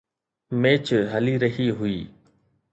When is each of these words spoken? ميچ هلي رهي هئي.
ميچ 0.61 0.87
هلي 1.11 1.33
رهي 1.41 1.67
هئي. 1.79 1.99